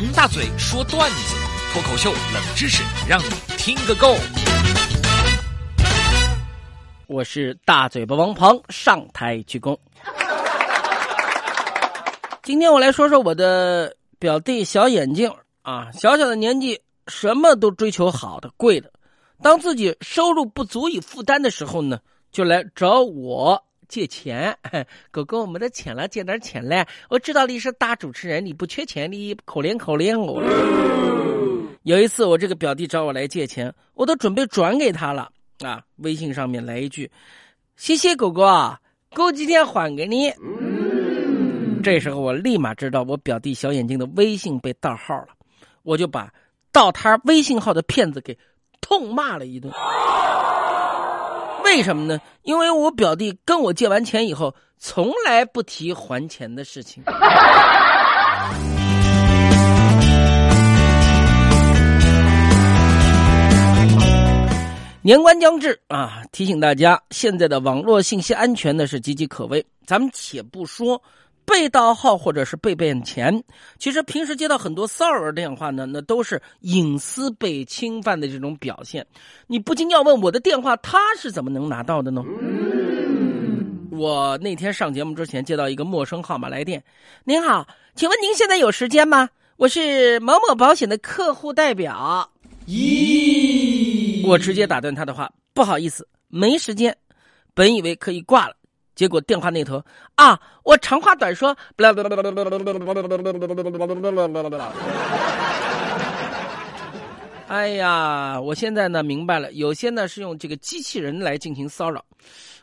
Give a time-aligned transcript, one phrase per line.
[0.00, 1.34] 王大嘴说段子，
[1.72, 4.14] 脱口秀冷知识，让你听个够。
[7.08, 9.76] 我是大嘴巴王鹏，上台鞠躬。
[12.44, 15.32] 今天我来说说我的表弟小眼镜
[15.62, 18.92] 啊，小小的年纪什么都追求好的、贵的。
[19.42, 21.98] 当自己收入不足以负担的时候呢，
[22.30, 24.56] 就来找我借钱。
[25.10, 26.86] 狗狗，我没得钱了，借点钱来。
[27.08, 30.42] 我知道你是大主持人，你不缺钱，你可怜可怜我。
[31.82, 35.82] 有一次，我这个表弟找我来借钱，我都准备转给他了啊。
[35.96, 37.10] 微信上面来一句
[37.76, 38.78] ：“谢谢哥哥，
[39.14, 40.30] 过几天还给你。”
[41.82, 45.28] 这时候我立马知道我表弟小眼睛的微信被盗号了，
[45.82, 46.30] 我就把
[46.72, 48.36] 盗他微信号的骗子给
[48.80, 49.72] 痛骂了一顿。
[51.68, 52.18] 为什么呢？
[52.44, 57.04] 因为我表弟跟我借完钱以后，从来不提还钱的事情。
[65.02, 69.64] 年关将至啊，提醒大家，现在的网络信息安全呢是岌岌可危。
[69.86, 71.00] 咱们且不说。
[71.48, 73.42] 被盗号或者是被骗钱，
[73.78, 79.06] 其实平时接到很多骚扰电话呢，那都是隐私被侵犯的这种表现。
[79.46, 82.22] 你不禁要问，我的电话他是怎么能拿到的呢？
[83.90, 86.84] 我那天上节目之前接到一个陌生号码来电，
[87.24, 89.30] 您好，请问您现在有时间吗？
[89.56, 92.30] 我是某某保险的客户代表。
[92.66, 96.94] 咦，我直接打断他的话，不好意思，没时间。
[97.54, 98.54] 本以为可以挂了。
[98.98, 99.80] 结果电话那头
[100.16, 101.56] 啊，我长话短说，
[107.46, 112.04] 哎呀，我现在呢明白了，有些呢是用这个机器人来进行骚扰，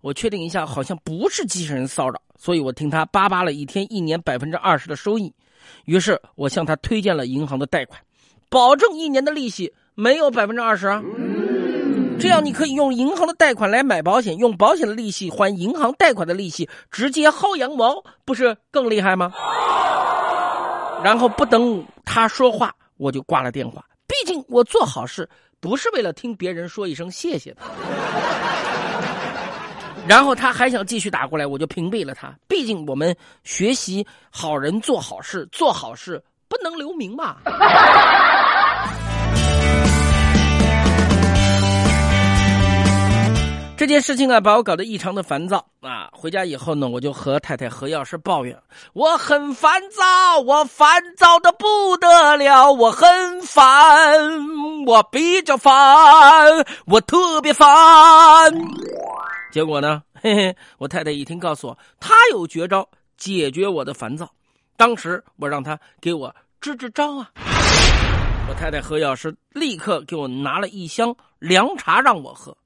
[0.00, 5.30] 我确定一下，好像不是机器人骚扰，所以我听他叭叭了一天，一年百分之二十的收益，
[5.84, 8.00] 于是我向他推荐了银行的贷款，
[8.48, 11.04] 保证一年的利息没有百分之二十啊。
[12.18, 19.32] 这样你可以用银行的贷款来买保险，用保险的利息还银行贷款的利息，直接薅羊毛，不是更厉害吗？
[21.02, 23.84] 然后不等他说话，我就挂了电话。
[24.06, 25.28] 毕竟我做好事
[25.58, 27.62] 不是为了听别人说一声谢谢的。
[30.06, 32.32] 然后他还想继续打过来，我就屏蔽了他。
[32.48, 37.36] 毕竟我们学习好人做好事，做好事不能留名嘛。
[43.82, 46.08] 这件事情啊，把我搞得异常的烦躁啊！
[46.12, 48.56] 回家以后呢，我就和太太何药师抱怨：
[48.92, 57.68] 我很烦躁，我烦躁的不得了，我很烦，我比较烦，我特别烦。
[59.50, 64.30] 结果呢，嘿嘿，我太太一听，告诉我她有绝招解决我的烦躁。
[64.76, 67.28] 当时我让她给我支支招啊！
[68.48, 72.56] 我太太何药师立刻给我拿了一箱凉茶让我喝。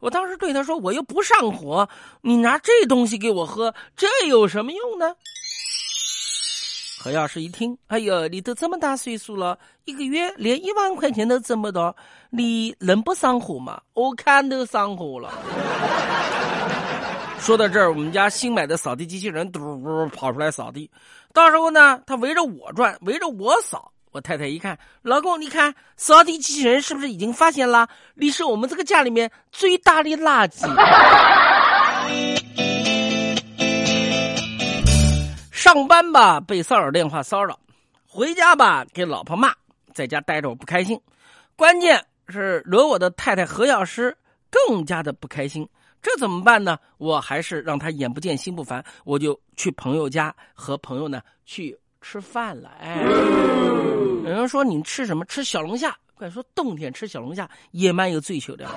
[0.00, 1.88] 我当时对他说：“我又不上火，
[2.22, 5.14] 你拿这东西给我喝，这有什么用呢？”
[6.98, 11.94] 何药师一听：“哎呦，你都这么大岁数了，一个月连一万块钱都挣不到，
[12.30, 13.80] 你能不上火吗？
[13.94, 15.32] 我看都上火了。”
[17.38, 20.90] 说到这儿，我们家新买的扫地机器人嘟嘟跑出来扫地，
[21.32, 23.92] 到时候呢，他围着我转，围着我扫。
[24.12, 30.66] 我太太一看，老公，你看扫地机器人是不是已经发现了你是我们这个家里面最大的垃圾？
[35.52, 37.60] 上班吧被骚扰电话骚扰，
[38.04, 39.54] 回家吧给老婆骂，
[39.94, 41.00] 在家待着我不开心，
[41.54, 44.16] 关键是惹我的太太何药师
[44.50, 45.68] 更加的不开心，
[46.02, 46.76] 这怎么办呢？
[46.98, 51.78] 我还是让他眼不见心不烦，我就去朋友家和朋友呢去。
[52.00, 53.02] 吃饭了，哎，
[54.24, 55.24] 有人说你吃什么？
[55.26, 55.96] 吃小龙虾。
[56.14, 58.68] 怪说冬天吃小龙虾也蛮有追求的。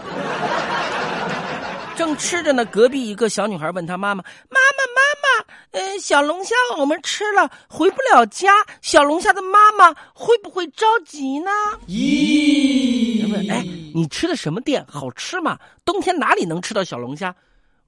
[1.96, 11.52] 正吃着呢，隔壁一个小女孩问她妈妈：“妈妈，妈妈，嗯，小龙虾我们吃了，回不了家，小龙虾的妈妈会不会着急呢？”
[11.88, 13.30] 咦？
[13.32, 13.62] 问哎，
[13.94, 14.86] 你吃的什么店？
[14.88, 15.60] 好吃吗？
[15.84, 17.36] 冬天哪里能吃到小龙虾？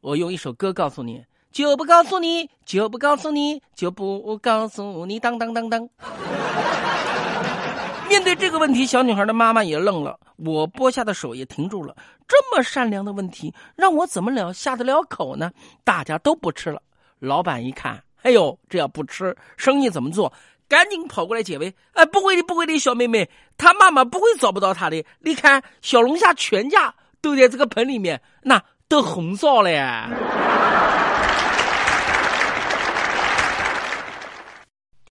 [0.01, 1.23] 我用一首歌告诉你。
[1.55, 5.87] 就不告诉你，就不告诉你，就不告诉你，当当当当。
[8.09, 11.95] 面对这个问题，小女孩的妈妈也愣了，我剥下的手也停住了。
[12.27, 15.49] 这么善良的问题，让我怎么了下得了口呢？
[15.85, 16.81] 大家都不吃了。
[17.19, 20.33] 老板一看，哎呦，这要不吃，生意怎么做？
[20.67, 21.73] 赶紧跑过来解围。
[21.93, 25.01] 哎，不会的，不会的，小妹妹，她妈妈不会找不到她的。
[25.21, 30.09] 你看，小龙虾全家都在这个盆里面，那都红烧了。